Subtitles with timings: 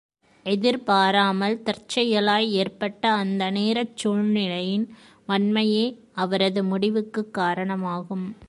[0.45, 4.95] எதிர்பாராமல் தற்செயலாய் ஏற்பட்ட அந்த நேரச் சூழ்நிலையின்
[5.27, 5.85] வன்மையே
[6.11, 8.35] அவரது முடிவுக்குக் காரணமாகும்.